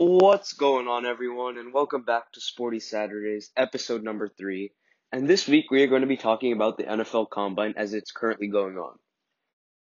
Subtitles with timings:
[0.00, 4.70] What's going on, everyone, and welcome back to Sporty Saturdays, episode number three.
[5.10, 8.12] And this week we are going to be talking about the NFL Combine as it's
[8.12, 8.96] currently going on.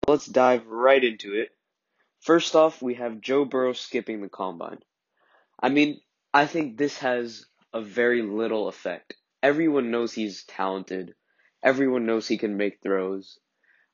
[0.07, 1.49] Let's dive right into it.
[2.21, 4.77] First off, we have Joe Burrow skipping the Combine.
[5.59, 5.99] I mean,
[6.31, 9.15] I think this has a very little effect.
[9.41, 11.15] Everyone knows he's talented.
[11.63, 13.39] Everyone knows he can make throws.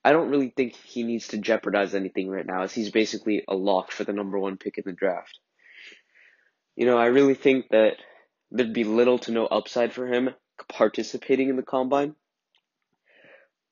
[0.04, 3.56] I don't really think he needs to jeopardize anything right now, as he's basically a
[3.56, 5.40] lock for the number one pick in the draft.
[6.80, 7.98] You know, I really think that
[8.52, 10.30] there'd be little to no upside for him
[10.70, 12.16] participating in the combine.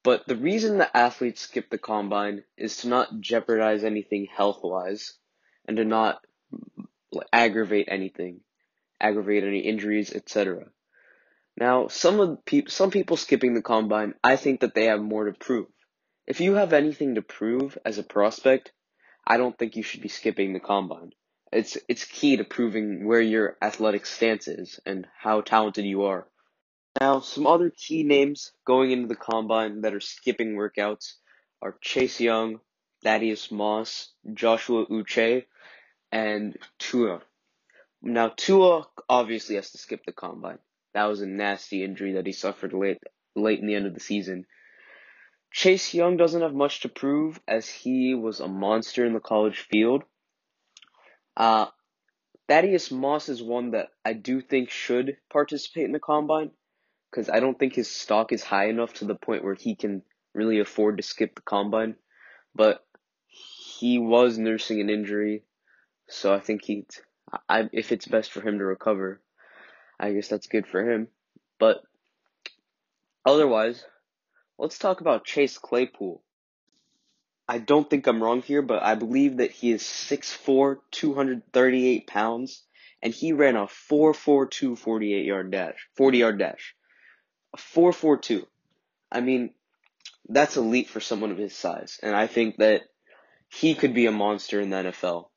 [0.04, 5.14] But the reason that athletes skip the combine is to not jeopardize anything health wise
[5.66, 6.20] and to not
[7.32, 8.42] aggravate anything,
[9.00, 10.66] aggravate any injuries, etc.
[11.56, 15.24] Now, some of pe- some people skipping the combine, I think that they have more
[15.24, 15.70] to prove.
[16.26, 18.74] If you have anything to prove as a prospect,
[19.26, 21.14] I don't think you should be skipping the combine.
[21.52, 26.28] It's it's key to proving where your athletic stance is and how talented you are.
[27.00, 31.14] Now, some other key names going into the combine that are skipping workouts
[31.62, 32.60] are Chase Young,
[33.04, 35.46] Thaddeus Moss, Joshua Uche,
[36.12, 37.22] and Tua.
[38.02, 40.60] Now, Tua obviously has to skip the combine.
[40.94, 42.98] That was a nasty injury that he suffered late
[43.36, 44.46] late in the end of the season.
[45.52, 49.60] Chase Young doesn't have much to prove as he was a monster in the college
[49.60, 50.04] field
[51.38, 51.68] uh,
[52.50, 56.52] Thaddeus Moss is one that I do think should participate in the combine
[57.12, 60.02] because I don't think his stock is high enough to the point where he can
[60.34, 61.96] really afford to skip the combine.
[62.56, 62.84] But
[63.28, 65.44] he was nursing an injury,
[66.10, 66.86] so I think he,
[67.48, 69.22] I if it's best for him to recover,
[70.00, 71.10] I guess that's good for him.
[71.60, 71.82] But
[73.26, 73.84] otherwise,
[74.58, 76.24] let's talk about Chase Claypool.
[77.50, 82.64] I don't think I'm wrong here, but I believe that he is 6'4", 238 pounds,
[83.02, 86.76] and he ran a 4.42 48 yard dash, 40 yard dash.
[87.54, 88.46] A 4.42.
[89.12, 89.54] I mean,
[90.28, 92.82] that's elite for someone of his size, and I think that
[93.50, 95.30] he could be a monster in the NFL.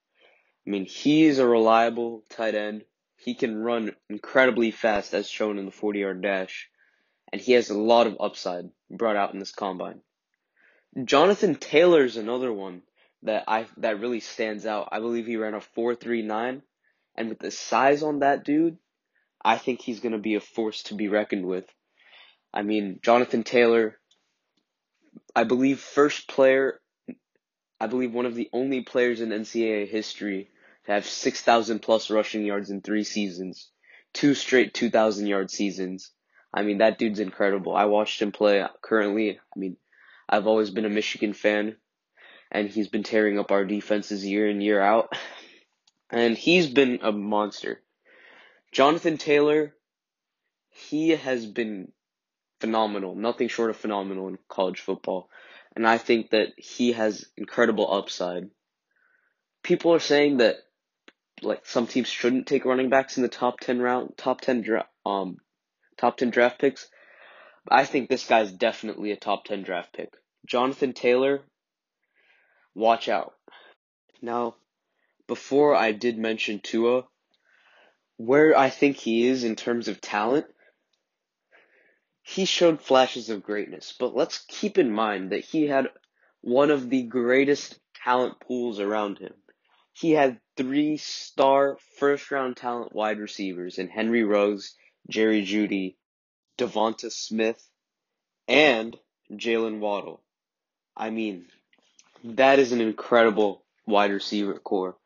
[0.67, 2.85] I mean, he is a reliable tight end.
[3.17, 6.69] He can run incredibly fast as shown in the 40 yard dash,
[7.33, 10.01] and he has a lot of upside brought out in this combine.
[11.05, 12.83] Jonathan Taylor's another one
[13.23, 14.89] that I that really stands out.
[14.91, 16.63] I believe he ran a four three nine,
[17.15, 18.77] and with the size on that dude,
[19.45, 21.67] I think he's gonna be a force to be reckoned with.
[22.53, 23.99] I mean, Jonathan Taylor,
[25.35, 26.81] I believe first player,
[27.79, 30.51] I believe one of the only players in NCAA history
[30.87, 33.71] to have six thousand plus rushing yards in three seasons,
[34.13, 36.11] two straight two thousand yard seasons.
[36.53, 37.77] I mean, that dude's incredible.
[37.77, 39.39] I watched him play currently.
[39.39, 39.77] I mean
[40.31, 41.77] I've always been a Michigan fan,
[42.53, 45.13] and he's been tearing up our defenses year in, year out.
[46.13, 47.81] And he's been a monster.
[48.73, 49.75] Jonathan Taylor,
[50.71, 51.93] he has been
[52.61, 55.29] phenomenal, nothing short of phenomenal in college football.
[55.75, 58.51] And I think that he has incredible upside.
[59.63, 60.57] People are saying that
[61.43, 64.89] like some teams shouldn't take running backs in the top 10 round, top 10 dra-
[65.07, 65.39] um
[65.97, 66.89] top 10 draft picks.
[67.69, 70.13] I think this guy's definitely a top 10 draft pick.
[70.47, 71.43] Jonathan Taylor,
[72.75, 73.35] watch out.
[74.23, 74.57] Now,
[75.27, 77.05] before I did mention Tua,
[78.17, 80.47] where I think he is in terms of talent,
[82.23, 85.89] he showed flashes of greatness, but let's keep in mind that he had
[86.43, 89.35] one of the greatest talent pools around him.
[89.93, 94.75] He had three star first round talent wide receivers in Henry Ruggs,
[95.09, 95.97] Jerry Jeudy,
[96.61, 97.67] Devonta Smith,
[98.47, 98.97] and
[99.33, 100.21] Jaylen Waddle.
[100.97, 101.47] I mean,
[102.25, 104.97] that is an incredible wide receiver core.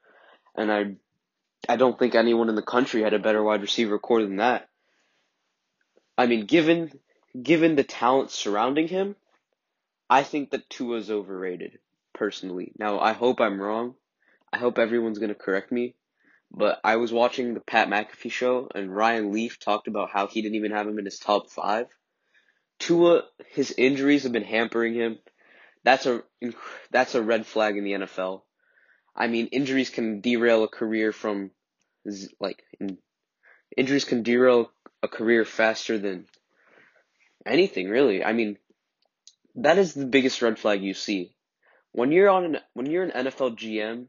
[0.56, 0.96] And I
[1.68, 4.68] I don't think anyone in the country had a better wide receiver core than that.
[6.18, 6.98] I mean, given
[7.40, 9.16] given the talent surrounding him,
[10.10, 11.78] I think that Tua's overrated,
[12.12, 12.72] personally.
[12.78, 13.94] Now, I hope I'm wrong.
[14.52, 15.94] I hope everyone's to correct me.
[16.56, 20.40] But I was watching the Pat McAfee show, and Ryan Leaf talked about how he
[20.40, 21.88] didn't even have him in his top five.
[22.78, 25.18] Tua, his injuries have been hampering him.
[25.82, 26.22] That's a
[26.92, 28.42] that's a red flag in the NFL.
[29.16, 31.50] I mean, injuries can derail a career from
[32.38, 32.62] like
[33.76, 34.70] injuries can derail
[35.02, 36.26] a career faster than
[37.44, 38.24] anything really.
[38.24, 38.58] I mean,
[39.56, 41.34] that is the biggest red flag you see.
[41.92, 44.06] When you're on an when you're an NFL GM,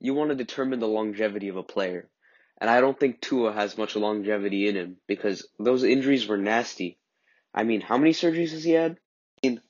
[0.00, 2.08] you want to determine the longevity of a player.
[2.60, 6.98] And I don't think Tua has much longevity in him because those injuries were nasty.
[7.54, 8.98] I mean, how many surgeries has he had?
[9.42, 9.62] I mean,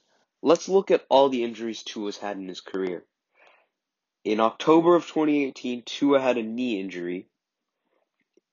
[0.43, 3.05] Let's look at all the injuries Tua's had in his career.
[4.25, 7.27] In October of 2018, Tua had a knee injury.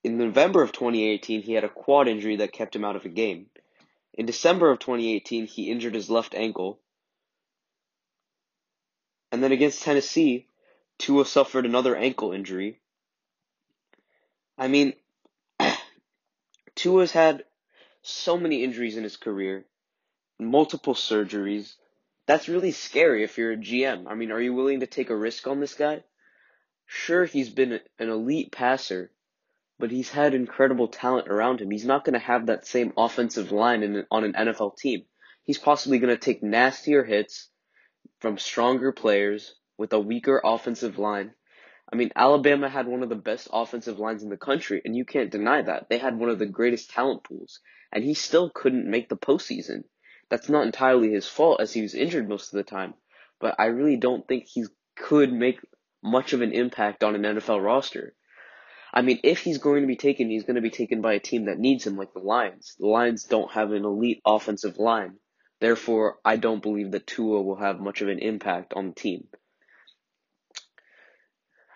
[0.04, 3.10] In November of 2018, he had a quad injury that kept him out of a
[3.10, 3.50] game.
[4.14, 6.80] In December of 2018, he injured his left ankle.
[9.32, 10.48] And then against Tennessee,
[10.98, 12.80] Tua suffered another ankle injury.
[14.58, 14.94] I mean,
[16.76, 17.44] Tua's had
[18.02, 19.66] so many injuries in his career,
[20.40, 21.76] multiple surgeries.
[22.28, 24.06] That's really scary if you're a GM.
[24.08, 26.04] I mean, are you willing to take a risk on this guy?
[26.86, 29.12] Sure, he's been an elite passer,
[29.80, 31.72] but he's had incredible talent around him.
[31.72, 35.06] He's not going to have that same offensive line in, on an NFL team.
[35.44, 37.50] He's possibly going to take nastier hits
[38.20, 41.34] from stronger players with a weaker offensive line.
[41.92, 45.06] I mean, Alabama had one of the best offensive lines in the country, and you
[45.06, 45.88] can't deny that.
[45.90, 47.60] They had one of the greatest talent pools,
[47.92, 49.84] and he still couldn't make the postseason.
[50.30, 52.96] That's not entirely his fault, as he was injured most of the time,
[53.40, 55.60] but I really don't think he could make
[56.02, 58.16] much of an impact on an NFL roster.
[58.94, 61.20] I mean, if he's going to be taken, he's going to be taken by a
[61.20, 62.76] team that needs him, like the Lions.
[62.80, 65.18] The Lions don't have an elite offensive line.
[65.60, 69.28] Therefore, I don't believe that Tua will have much of an impact on the team.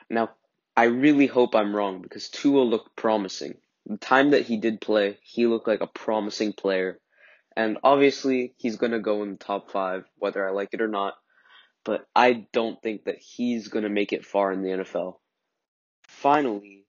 [0.09, 0.31] Now,
[0.75, 3.57] I really hope I'm wrong because Tua looked promising.
[3.85, 6.99] The time that he did play, he looked like a promising player.
[7.55, 10.87] And obviously, he's going to go in the top five, whether I like it or
[10.87, 11.15] not.
[11.83, 15.15] But I don't think that he's going to make it far in the NFL.
[16.07, 16.85] Finally,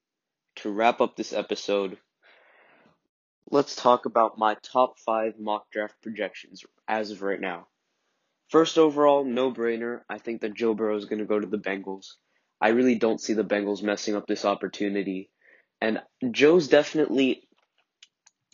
[0.57, 1.99] to wrap up this episode,
[3.51, 7.67] let's talk about my top five mock draft projections as of right now.
[8.49, 10.01] First overall, no brainer.
[10.09, 12.15] I think that Joe Burrow is going to go to the Bengals.
[12.61, 15.31] I really don't see the Bengals messing up this opportunity.
[15.81, 17.49] And Joe's definitely,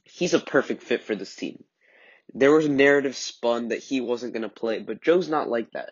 [0.04, 1.64] he's a perfect fit for this team.
[2.32, 5.72] There was a narrative spun that he wasn't going to play, but Joe's not like
[5.72, 5.90] that.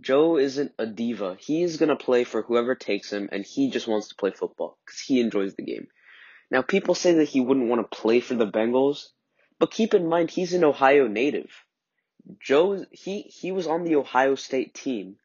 [0.00, 1.36] Joe isn't a diva.
[1.38, 4.30] He is going to play for whoever takes him, and he just wants to play
[4.30, 5.88] football because he enjoys the game.
[6.50, 9.06] Now, people say that he wouldn't want to play for the Bengals,
[9.58, 11.50] but keep in mind he's an Ohio native.
[12.40, 15.16] Joe, he he was on the Ohio State team,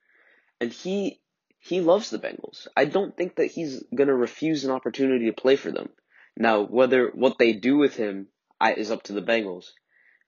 [0.60, 1.22] and he
[1.59, 2.68] he loves the Bengals.
[2.75, 5.89] I don't think that he's gonna refuse an opportunity to play for them.
[6.36, 8.27] Now, whether what they do with him
[8.62, 9.71] is up to the Bengals.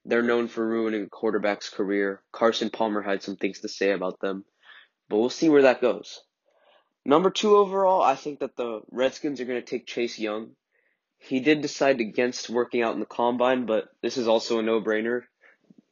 [0.05, 2.23] They're known for ruining a quarterback's career.
[2.31, 4.45] Carson Palmer had some things to say about them,
[5.07, 6.21] but we'll see where that goes.
[7.05, 10.51] Number two overall, I think that the Redskins are going to take Chase Young.
[11.17, 15.23] He did decide against working out in the combine, but this is also a no-brainer.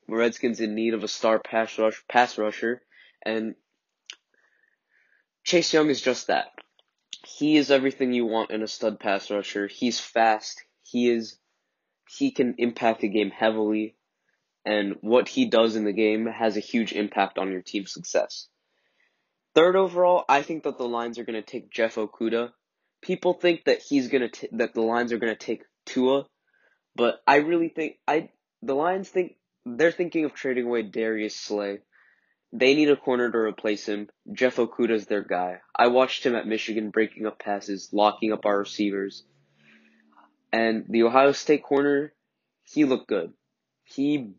[0.07, 2.81] The Redskins in need of a star pass rush pass rusher,
[3.23, 3.55] and
[5.47, 6.51] Chase Young is just that.
[7.25, 9.67] He is everything you want in a stud pass rusher.
[9.67, 10.61] He's fast.
[10.83, 11.39] He is
[12.09, 13.95] he can impact a game heavily
[14.65, 18.49] and what he does in the game has a huge impact on your team's success.
[19.55, 22.51] Third overall, I think that the Lions are going to take Jeff Okudah.
[23.01, 26.25] People think that he's going to that the Lions are going to take Tua,
[26.94, 31.79] but I really think I the Lions think they're thinking of trading away Darius Slay.
[32.53, 34.09] They need a corner to replace him.
[34.31, 35.59] Jeff Okudah's their guy.
[35.75, 39.23] I watched him at Michigan breaking up passes, locking up our receivers.
[40.51, 42.13] And the Ohio State corner,
[42.63, 43.33] he looked good.
[43.83, 44.31] He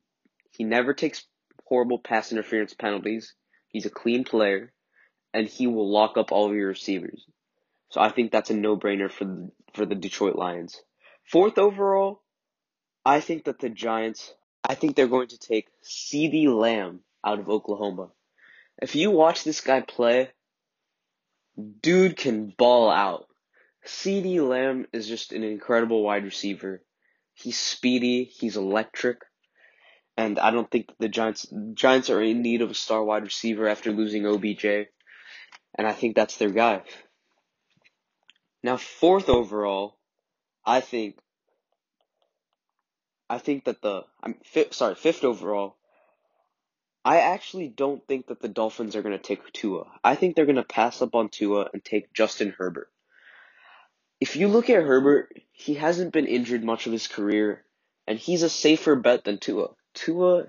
[0.51, 1.27] he never takes
[1.67, 3.35] horrible pass interference penalties.
[3.69, 4.73] He's a clean player,
[5.35, 7.25] and he will lock up all of your receivers.
[7.91, 10.81] So I think that's a no-brainer for the, for the Detroit Lions.
[11.25, 12.23] Fourth overall,
[13.05, 14.35] I think that the Giants,
[14.65, 18.09] I think they're going to take CeeDee Lamb out of Oklahoma.
[18.81, 20.31] If you watch this guy play,
[21.83, 23.27] dude can ball out.
[23.87, 26.83] CeeDee Lamb is just an incredible wide receiver.
[27.35, 29.19] He's speedy, he's electric,
[30.17, 33.69] and I don't think the Giants Giants are in need of a star wide receiver
[33.69, 36.83] after losing OBJ, and I think that's their guy.
[38.63, 39.99] Now, fourth overall,
[40.65, 41.19] I think
[43.31, 44.35] I think that the I'm
[44.73, 45.78] sorry fifth overall.
[47.05, 49.85] I actually don't think that the Dolphins are going to take Tua.
[50.05, 52.91] I think they're going to pass up on Tua and take Justin Herbert.
[54.21, 57.65] If you look at Herbert, he hasn't been injured much of his career,
[58.07, 59.69] and he's a safer bet than Tua.
[59.95, 60.47] Tua,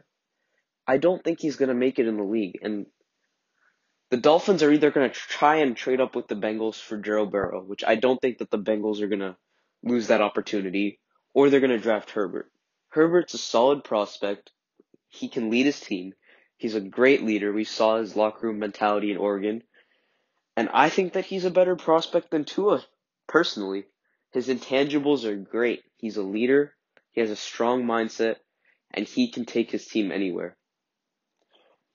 [0.88, 2.58] I don't think he's going to make it in the league.
[2.63, 2.88] And
[4.10, 7.27] the Dolphins are either going to try and trade up with the Bengals for Joe
[7.27, 9.38] Burrow, which I don't think that the Bengals are going to
[9.84, 11.00] lose that opportunity,
[11.34, 12.51] or they're going to draft Herbert.
[12.89, 14.51] Herbert's a solid prospect.
[15.10, 16.13] He can lead his team.
[16.60, 17.54] He's a great leader.
[17.54, 19.63] We saw his locker room mentality in Oregon.
[20.58, 22.86] And I think that he's a better prospect than Tua,
[23.28, 23.86] personally.
[24.34, 25.84] His intangibles are great.
[25.96, 26.75] He's a leader.
[27.13, 28.36] He has a strong mindset
[28.94, 30.58] and he can take his team anywhere.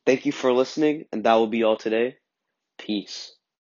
[0.07, 2.17] Thank you for listening, and that will be all today.
[2.79, 3.34] Peace.